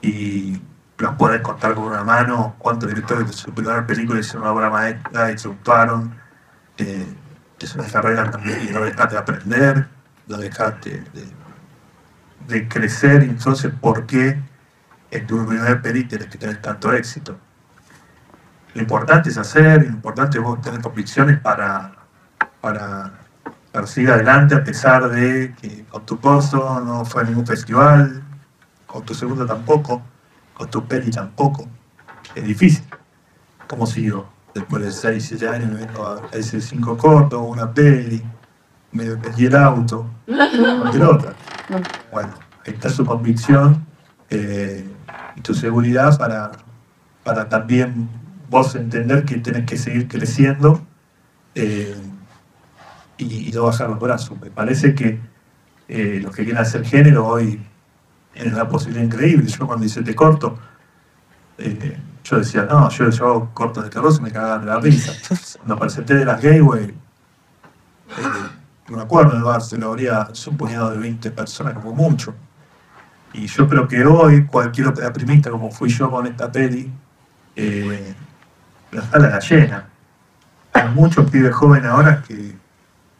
[0.00, 0.60] y
[1.02, 4.70] los pueden contar con una mano cuántos directores de su primera película hicieron una obra
[4.70, 6.14] maestra y triunfaron.
[6.78, 7.14] Eh,
[7.58, 9.88] es una carrera también y no dejas de aprender,
[10.26, 11.32] no dejas de, de-
[12.48, 14.36] de crecer, entonces ¿por qué
[15.12, 17.38] en tu primer película tienes que tener tanto éxito?
[18.74, 21.92] Lo importante es hacer, lo importante es vos tener convicciones para,
[22.60, 23.12] para,
[23.70, 28.22] para seguir adelante a pesar de que con tu corso no fue a ningún festival,
[28.86, 30.02] con tu segundo tampoco,
[30.54, 31.68] con tu peli tampoco.
[32.34, 32.84] Es difícil.
[33.66, 34.28] ¿Cómo sigo?
[34.54, 38.22] Después de 6, 7 años me vengo a ese 5 corto, una peli,
[38.92, 41.34] me vendí el auto, cualquier otra.
[42.12, 42.34] Bueno,
[42.66, 43.86] ahí está su convicción
[44.28, 44.86] eh,
[45.36, 46.52] y tu seguridad para,
[47.24, 48.10] para también
[48.50, 50.82] vos entender que tenés que seguir creciendo
[51.54, 51.96] eh,
[53.16, 54.38] y, y no bajar los brazos.
[54.38, 55.18] Me parece que
[55.88, 57.60] eh, los que quieren hacer género hoy
[58.32, 59.46] tienen una posibilidad increíble.
[59.48, 60.58] Yo cuando hice Te Corto,
[61.58, 64.80] eh, yo decía, no, yo, yo hago cortos de terror y me cagaban de la
[64.80, 65.12] risa.
[65.58, 66.94] Cuando presenté de las Gateway, eh,
[68.88, 72.34] no me acuerdo de Barcelona, habría un de 20 personas como mucho.
[73.32, 76.92] Y yo creo que hoy cualquier ópera primista, como fui yo con esta peli,
[77.56, 78.14] eh,
[78.90, 79.88] la sala la llena.
[80.74, 82.54] Hay muchos pibes jóvenes ahora que,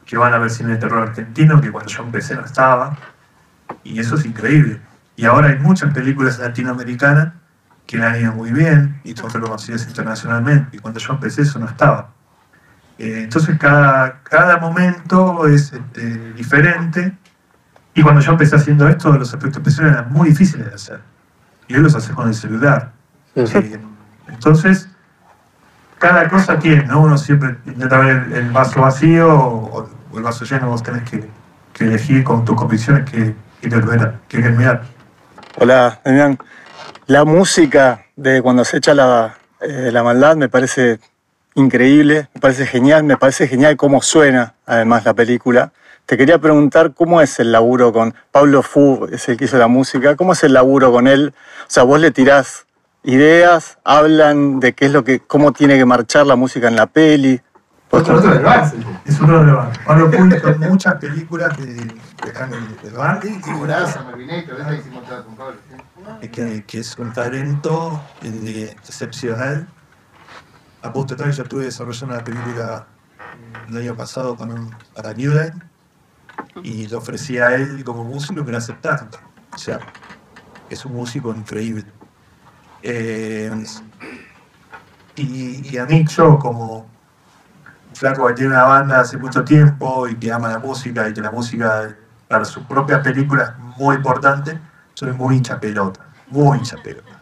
[0.05, 2.97] que van a ver cine de terror argentino que cuando yo empecé no estaba.
[3.85, 4.81] Y eso es increíble.
[5.17, 7.35] Y ahora hay muchas películas latinoamericanas
[7.87, 10.77] que le han ido muy bien y son reconocidas internacionalmente.
[10.77, 12.11] Y cuando yo empecé eso no estaba.
[12.99, 17.17] Eh, entonces cada, cada momento es este, diferente.
[17.95, 21.01] Y cuando yo empecé haciendo esto, los efectos especiales eran muy difíciles de hacer.
[21.69, 22.93] Y hoy los haces con el celular.
[23.35, 23.81] Eh,
[24.29, 24.89] entonces,
[25.99, 27.03] cada cosa tiene, ¿no?
[27.03, 31.09] Uno siempre intenta ver el, el vaso vacío o, o el vaso lleno, vos tenés
[31.09, 31.29] que,
[31.75, 34.15] que elegir con tus convicciones que que querés ver.
[34.29, 34.83] Que querés mirar.
[35.59, 36.39] Hola, Damián.
[37.07, 40.99] La música de cuando se echa la, eh, la maldad me parece
[41.55, 45.73] increíble, me parece genial, me parece genial cómo suena además la película.
[46.07, 49.69] Te quería preguntar cómo es el laburo con Pablo Fu, es el que hizo la
[49.69, 51.35] música, cómo es el laburo con él.
[51.63, 52.67] O sea, vos le tirás
[53.05, 56.87] ideas, hablan de qué es lo que, cómo tiene que marchar la música en la
[56.87, 57.41] peli.
[57.91, 58.33] Otro otro.
[59.05, 64.03] Es uno de los Pablo Puig hizo muchas películas de, de, de, de Barney, Figuraza,
[64.03, 65.57] Malvinetto, esa hicimos todas con Pablo.
[66.21, 66.29] ¿sí?
[66.29, 69.69] que, que es un talento eh, excepcional.
[70.83, 72.87] A punto tal, yo estuve desarrollando una película
[73.69, 75.63] el año pasado con un, para New Line
[76.63, 79.09] y le ofrecí a él como músico que lo aceptara.
[79.55, 79.79] O sea,
[80.71, 81.85] es un músico increíble.
[82.83, 83.51] Eh,
[85.17, 86.87] y, y a mí, yo como
[87.95, 91.21] flaco que tiene una banda hace mucho tiempo y que ama la música y que
[91.21, 91.97] la música
[92.33, 94.59] para su propia película es muy importante,
[94.95, 97.21] soy muy hincha pelota, muy hincha pelota.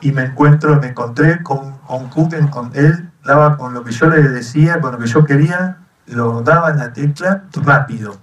[0.00, 4.08] Y me encuentro, me encontré con, con Kuken, con él, daba con lo que yo
[4.08, 8.16] le decía, con lo que yo quería, lo daba en la tecla rápido.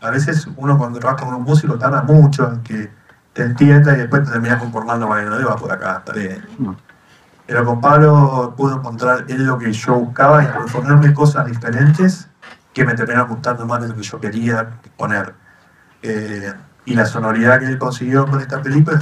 [0.00, 2.90] A veces uno cuando trabaja con un músico tarda mucho en que
[3.32, 6.44] te entienda y después te terminas conformando con el no va por acá, está bien.
[7.46, 12.27] Pero con Pablo pude encontrar él lo que yo buscaba y proponerme cosas diferentes
[12.78, 15.34] que me terminaron gustando más de lo que yo quería poner.
[16.02, 16.52] Eh,
[16.84, 19.00] y la sonoridad que él consiguió con esta película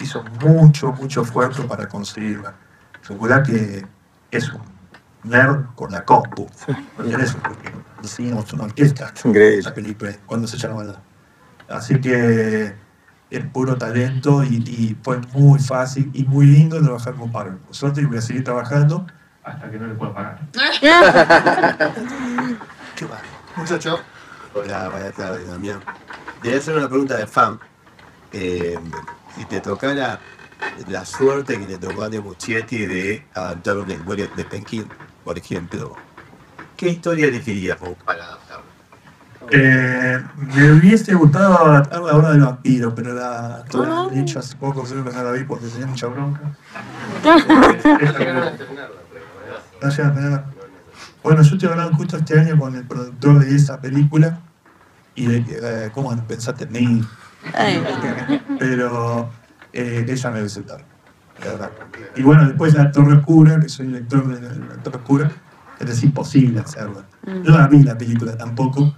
[0.00, 2.54] hizo mucho, mucho esfuerzo para conseguirla.
[3.02, 3.84] Segura que
[4.30, 4.62] es un
[5.24, 6.46] nerd con la compu.
[6.96, 7.72] Por eso, porque
[8.02, 9.12] hicimos una orquesta
[9.58, 11.00] esa película, cuando se llama la-
[11.68, 12.74] Así que
[13.30, 17.58] es puro talento y, y fue muy fácil y muy lindo trabajar con Pablo.
[17.66, 19.06] Por suerte voy a seguir trabajando
[19.44, 20.40] hasta que no le pueda pagar.
[23.58, 23.98] Muchacho.
[24.54, 25.80] Hola, buenas tardes, Damián.
[26.42, 27.58] Debe ser una pregunta de fan.
[28.32, 28.78] Eh,
[29.36, 30.18] si te tocara
[30.88, 34.86] la suerte que le tocó a De Muschietti de adaptar una historia de Penkin,
[35.24, 35.96] por ejemplo,
[36.76, 38.64] ¿qué historia elegirías vos para adaptarla?
[39.50, 44.56] Eh, me hubiese gustado adaptar la hora del vampiro, pero la, la he dicho hace
[44.56, 46.40] poco, creo que no la vi porque tenía mucha bronca.
[49.80, 50.57] A tener-
[51.28, 54.40] Bueno, yo estoy hablando justo este año con el productor de esa película
[55.14, 57.04] y de que, eh, ¿cómo no pensaste en mí?
[58.58, 59.28] Pero
[59.74, 61.70] eh, ella me verdad.
[62.16, 65.30] Y bueno, después la Torre Oscura, que soy lector de la, la Torre Oscura,
[65.78, 67.04] es imposible hacerla.
[67.26, 68.96] No la vi la película tampoco,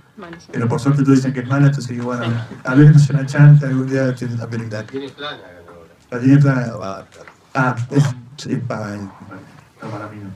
[0.53, 3.11] pero por suerte tú dices que es mala, entonces digo, bueno, a ver no es
[3.11, 4.85] una chanta, algún día tiene la película.
[4.85, 5.43] Tiene plana.
[6.13, 7.27] La tiene plana, va a adaptar.
[7.55, 8.05] Ah, es,
[8.37, 8.97] sí, para,
[9.89, 10.31] para mí no.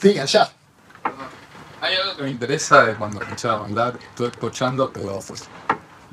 [0.00, 0.50] Sí, allá.
[1.80, 5.44] Hay algo que me interesa de cuando escuchaba mandar, estuve escuchando, pero pues,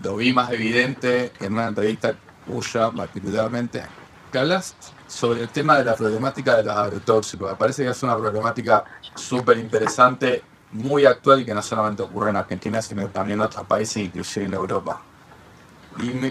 [0.03, 2.13] lo vi más evidente en una entrevista
[2.45, 3.83] tuya particularmente,
[4.31, 4.75] que hablas
[5.07, 7.49] sobre el tema de la problemática de los agrotóxicos.
[7.51, 8.83] Me parece que es una problemática
[9.15, 13.65] súper interesante, muy actual y que no solamente ocurre en Argentina, sino también en otros
[13.65, 15.01] países, inclusive en Europa.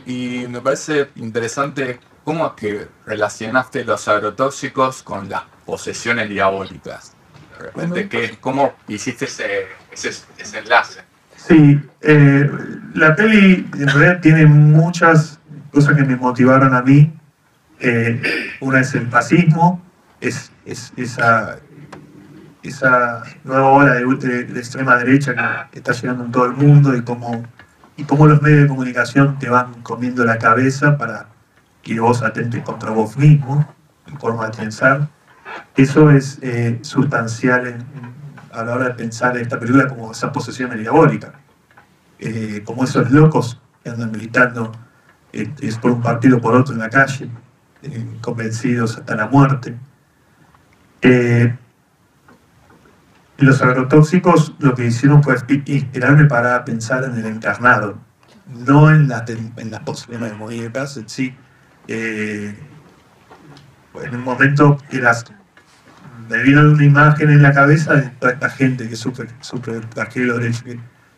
[0.07, 7.13] Y me parece interesante cómo es que relacionaste los agrotóxicos con las posesiones diabólicas.
[7.59, 11.01] De repente, ¿qué- ¿cómo hiciste ese, ese, ese enlace?
[11.37, 12.51] Sí, eh,
[12.95, 15.39] la peli en realidad tiene muchas
[15.73, 17.13] cosas que me motivaron a mí.
[17.81, 18.21] Eh,
[18.61, 19.83] una es el fascismo,
[20.21, 21.59] es, es esa,
[22.63, 26.97] esa nueva ola de, de- de extrema derecha que está llegando en todo el mundo
[26.97, 27.45] y cómo,
[27.97, 31.27] y cómo los medios de comunicación te van comiendo la cabeza para
[31.85, 33.67] que vos atentes contra vos mismo,
[34.07, 35.09] en forma de pensar.
[35.77, 37.85] Eso es eh, sustancial
[38.53, 41.35] a la hora de pensar en esta película como esa posesión diabólica.
[42.19, 44.73] Eh, como esos locos que andan militando
[45.33, 47.29] eh, es por un partido o por otro en la calle,
[48.23, 49.77] convencidos hasta la muerte.
[53.37, 57.99] Los agrotóxicos lo que hicieron fue inspirarme para pensar en el encarnado,
[58.47, 61.37] no en, la, en las posibilidades de morir en sí.
[61.89, 62.55] Eh,
[64.03, 65.25] en un momento que las
[66.29, 69.85] me vino una imagen en la cabeza de toda esta gente que sufre, sufre el
[69.85, 70.51] flagelo de,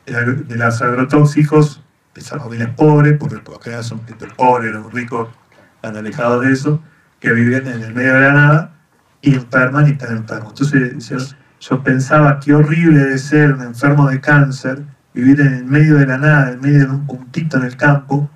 [0.07, 1.83] de, los agrotóxicos,
[2.15, 5.29] de esas familias pobres, porque por son gente pobres, los ricos
[5.77, 6.83] están alejados de eso,
[7.21, 8.75] que viven en el medio de la nada
[9.21, 10.53] y enferman y están enfermos.
[10.53, 11.19] Entonces yo,
[11.61, 14.83] yo pensaba qué horrible de ser un enfermo de cáncer,
[15.15, 18.29] vivir en el medio de la nada, en medio de un puntito en el campo,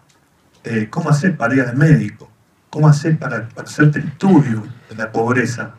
[0.65, 2.31] eh, ¿cómo hacer para ir al médico?
[2.69, 5.75] ¿Cómo hacer para, hacerte estudio de la pobreza?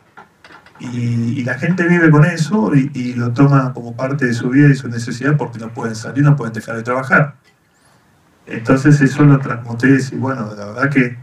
[0.80, 4.74] Y, la gente vive con eso y, lo toma como parte de su vida y
[4.74, 7.36] su necesidad porque no pueden salir, no pueden dejar de trabajar.
[8.46, 11.16] Entonces eso lo transmuté y decir, bueno, la verdad que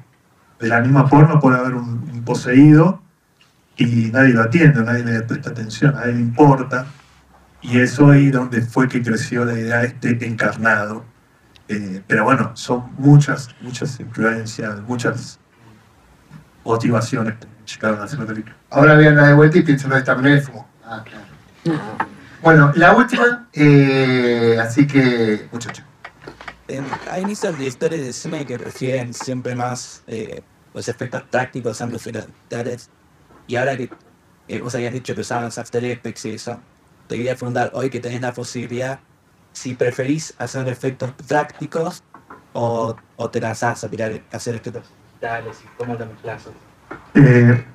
[0.60, 3.02] de la misma forma puede haber un, un, poseído
[3.76, 6.86] y nadie lo atiende, nadie le presta atención, a nadie le importa.
[7.62, 11.04] Y eso ahí donde fue que creció la idea de este encarnado.
[11.70, 15.40] Eh, pero bueno, son muchas, muchas influencias, muchas
[16.66, 18.56] motivaciones que llegaron a hacer la película.
[18.72, 20.68] Ahora vean la de vuelta y piensen de esta manera fumo.
[20.84, 21.30] Ah, claro.
[22.42, 25.86] Bueno, la última, eh, así que, muchachos.
[27.12, 30.42] Hay inicios de historias de cine que refieren siempre más eh,
[30.74, 32.90] los efectos prácticos ambos finales.
[33.48, 33.90] Y ahora que
[34.48, 36.60] eh, vos habías dicho que usaban After Effects y eso,
[37.08, 39.00] te quería preguntar, hoy que tenés la posibilidad,
[39.52, 42.04] si preferís hacer efectos prácticos
[42.54, 46.50] o, o te lanzás a tirar, hacer efectos digitales y cómo lo mezclas.
[47.14, 47.66] Eh,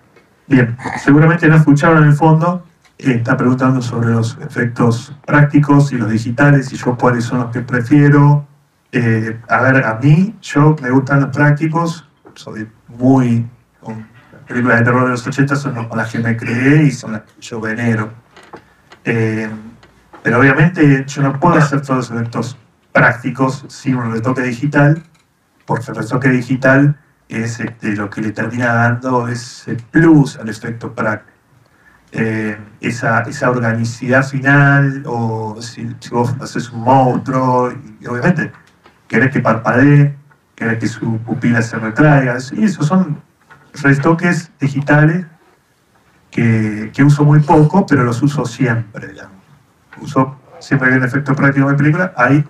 [0.47, 2.65] bien, seguramente no escucharon en el fondo,
[2.99, 7.51] eh, está preguntando sobre los efectos prácticos y los digitales y yo cuáles son los
[7.51, 8.47] que prefiero.
[8.93, 13.47] Eh, a ver, a mí, yo me gustan los prácticos, soy muy...
[13.81, 16.91] Con las películas de terror de los 80 son con las que me creé y
[16.91, 18.11] son las que yo venero.
[20.25, 22.57] Pero obviamente yo no puedo hacer todos los efectos
[22.93, 25.03] prácticos sin un retoque digital,
[25.67, 26.99] porque el retoque digital
[27.29, 31.31] es este, lo que le termina dando ese plus al efecto práctico.
[32.13, 38.51] Eh, esa, esa organicidad final, o si, si, vos haces un monstruo, y obviamente
[39.07, 40.17] querés que parpadee,
[40.55, 43.21] querés que su pupila se retraiga, y esos son
[43.83, 45.27] retoques digitales
[46.31, 49.09] que, que, uso muy poco, pero los uso siempre.
[49.09, 49.34] Digamos.
[50.05, 52.45] Uso siempre hay un efecto práctico en película, hay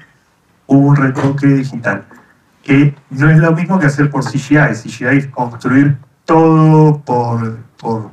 [0.66, 2.04] un retoque digital
[2.62, 4.74] que no es lo mismo que hacer por CGI.
[4.74, 8.10] CGI es construir todo por, por,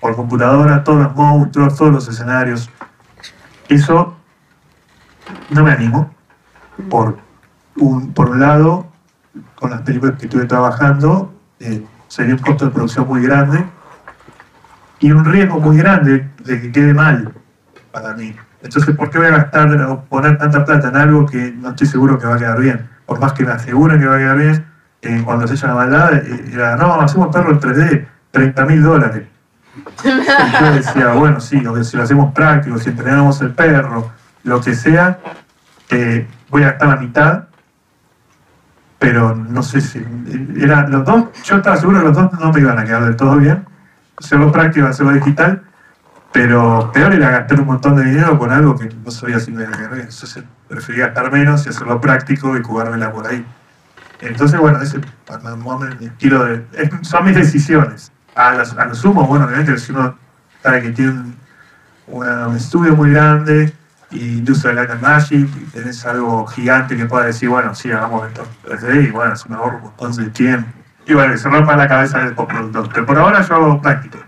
[0.00, 2.70] por, computadora, todos los monstruos, todos los escenarios.
[3.68, 4.16] Eso
[5.50, 6.14] no me animo.
[6.88, 7.18] Por
[7.76, 8.86] un, por un lado,
[9.56, 13.64] con las películas que estuve trabajando, eh, sería un costo de producción muy grande
[15.00, 17.34] y un riesgo muy grande de que quede mal
[17.90, 18.34] para mí.
[18.62, 21.86] Entonces, ¿por qué voy a gastar o poner tanta plata en algo que no estoy
[21.86, 22.88] seguro que va a quedar bien?
[23.06, 24.66] Por más que me aseguren que va a quedar bien,
[25.02, 28.82] eh, cuando se echa la maldad, eh, era, no, hacemos perro en 3D, 30 mil
[28.82, 29.24] dólares.
[30.04, 30.08] Y
[30.60, 34.10] yo decía, bueno, sí, o si lo hacemos práctico, si entrenamos el perro,
[34.42, 35.18] lo que sea,
[35.90, 37.44] eh, voy a gastar la mitad,
[38.98, 40.04] pero no sé si.
[40.56, 43.16] Era, los dos, yo estaba seguro que los dos no me iban a quedar del
[43.16, 43.64] todo bien.
[44.16, 45.62] Hacerlo práctico, hacerlo digital,
[46.32, 49.62] pero peor era gastar un montón de dinero con algo que no sabía si me
[49.62, 49.92] iba a quedar.
[49.98, 53.44] Entonces prefería gastar menos y hacerlo práctico y jugármela por ahí.
[54.20, 55.00] Entonces, bueno, ese
[56.00, 56.64] mi estilo de.
[57.02, 58.12] son mis decisiones.
[58.34, 60.16] A, las- a lo sumo, bueno, obviamente, si uno
[60.62, 61.34] sabe que tiene
[62.06, 63.72] un, estudio muy grande
[64.10, 68.26] y Industrial Light and Magic, y tenés algo gigante que pueda decir, bueno, sí, hagamos
[68.28, 70.70] esto en 3D, y bueno, es un ahorro un montón de tiempo.
[71.06, 72.88] Y bueno, se rompa la cabeza del postproductor.
[72.92, 74.18] Pero por ahora yo hago práctico.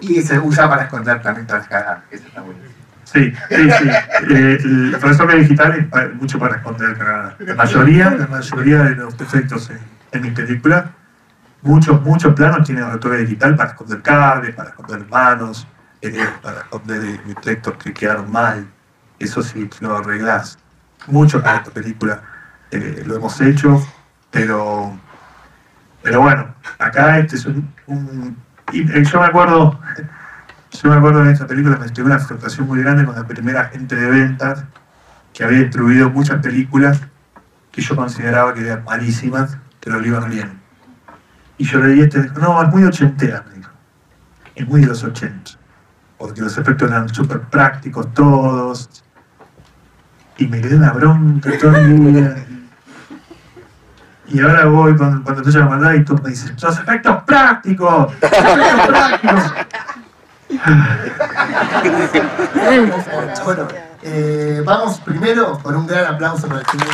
[0.00, 1.20] Y se usa para esconder.
[2.10, 2.58] Eso está bueno.
[3.04, 3.88] Sí, sí, sí.
[4.30, 6.96] Eh, el digital es mucho para esconder.
[7.40, 9.78] La mayoría, la mayoría de los efectos en,
[10.12, 10.92] en mi película,
[11.62, 15.66] muchos, muchos planos tienen retorno digital para esconder cables, para esconder manos,
[16.02, 18.66] eh, para esconder eh, efectos que quedaron mal.
[19.18, 20.58] Eso sí, lo arreglás.
[21.08, 22.22] Mucho para esta película
[22.70, 23.84] eh, lo hemos hecho,
[24.30, 24.96] pero,
[26.02, 27.72] pero bueno, acá este es un...
[27.86, 29.80] un- y, yo me acuerdo,
[30.70, 33.62] yo me acuerdo de esta película, me tuve una frustración muy grande con la primera
[33.62, 34.64] agente de ventas
[35.32, 37.00] que había distribuido muchas películas
[37.72, 40.60] que yo consideraba que eran malísimas, pero lo iban bien.
[41.58, 43.70] Y yo le di este, no, es muy ochentera, me dijo.
[44.54, 45.52] Es muy de los 80.
[46.18, 49.04] Porque los efectos eran súper prácticos todos.
[50.38, 52.46] Y me quedé una bronca todo el día.
[54.30, 58.12] Y ahora voy cuando, cuando te llaman maldad y todos me dicen, ¡Los efectos prácticos!
[58.20, 59.52] ¡Los efectos prácticos!
[63.44, 63.68] Bueno,
[64.02, 66.86] eh, vamos primero con un gran aplauso para el señor.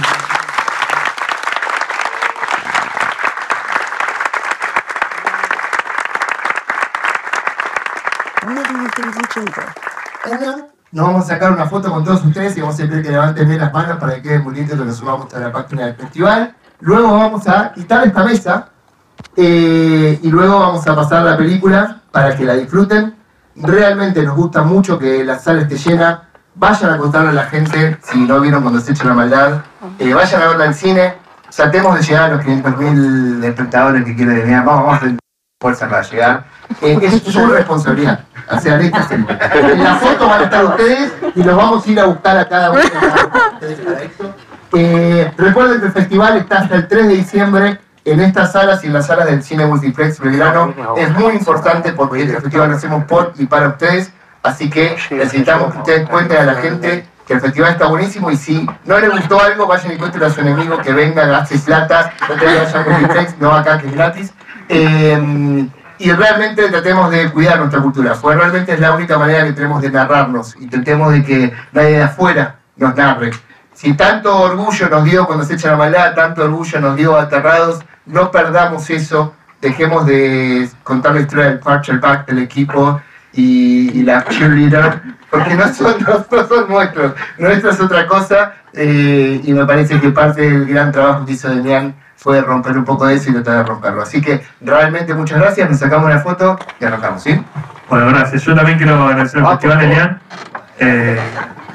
[10.93, 13.47] Nos vamos a sacar una foto con todos ustedes y vamos a pedir que levanten
[13.47, 16.56] bien las manos para que queden bonitos lo que subamos a la página del festival.
[16.81, 18.68] Luego vamos a quitar esta mesa
[19.37, 23.14] eh, y luego vamos a pasar la película para que la disfruten.
[23.57, 26.29] Realmente nos gusta mucho que la sala esté llena.
[26.55, 29.62] Vayan a contarle a la gente si no vieron cuando se echa la maldad.
[29.99, 31.14] Eh, vayan a verla en cine.
[31.55, 34.62] Tratemos de llegar a los 500.000 espectadores que quieren venir.
[34.64, 35.16] Vamos, vamos a
[35.61, 36.45] fuerza para llegar.
[36.83, 38.20] Eh, es su responsabilidad.
[38.51, 42.01] O sea, neta, en la foto van a estar ustedes y los vamos a ir
[42.01, 44.35] a buscar a cada uno para esto.
[44.75, 48.87] Eh, recuerden que el festival está hasta el 3 de diciembre en estas salas y
[48.87, 50.75] en las salas del Cine Multiplex Belgrano.
[50.97, 54.12] Es muy importante porque este festival lo hacemos por y para ustedes.
[54.43, 58.37] Así que necesitamos que ustedes cuenten a la gente que el festival está buenísimo y
[58.37, 62.12] si no les gustó algo, vayan y cuenten a su enemigo que venga, gaste plata,
[62.29, 64.33] no te vayas a Multiplex, no acá que es gratis.
[64.69, 69.53] Eh, y realmente tratemos de cuidar nuestra cultura, porque realmente es la única manera que
[69.53, 73.31] tenemos de narrarnos y tratemos de que nadie de afuera nos narre.
[73.77, 77.81] Si tanto orgullo nos dio cuando se echa la maldad, tanto orgullo nos dio aterrados,
[78.07, 82.99] no perdamos eso, dejemos de contar la historia del quarterback del equipo
[83.35, 88.55] y, y la cheerleader, porque no son, no, no son nuestros, nuestra es otra cosa,
[88.72, 92.85] eh, y me parece que parte del gran trabajo que hizo Demian fue romper un
[92.87, 94.03] poco de eso y tratar de romperlo.
[94.03, 97.39] Así que realmente muchas gracias, nos sacamos una foto y arrancamos, ¿sí?
[97.91, 98.43] Bueno, gracias.
[98.43, 99.85] Yo también quiero agradecer al Ah, Festival.
[99.85, 100.20] Elian.
[100.79, 101.20] Eh,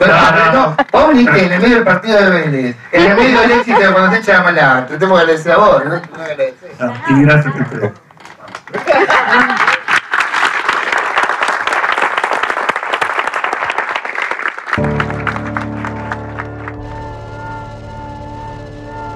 [0.07, 3.15] no, no, no, no, vos viniste en el medio del partido de Vélez, en el
[3.15, 6.01] medio del éxito de cuando te echa la maldad, tratemos de agradecer a vos, ¿no?
[6.79, 7.91] no, y gracias ustedes.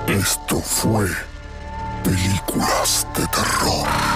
[0.08, 1.08] Esto fue
[2.04, 4.15] Películas de Terror.